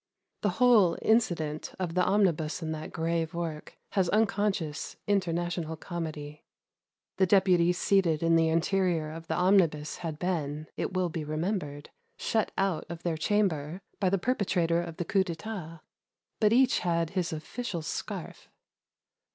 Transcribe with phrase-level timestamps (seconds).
[0.41, 6.43] The whole incident of the omnibus in that grave work has unconscious international comedy.
[7.17, 11.91] The Deputies seated in the interior of the omnibus had been, it will be remembered,
[12.17, 15.81] shut out of their Chamber by the perpetrator of the Coup d'Etat,
[16.39, 18.49] but each had his official scarf.